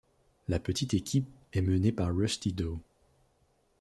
[0.47, 2.79] La petite équipe est menée par Rusty Dawe.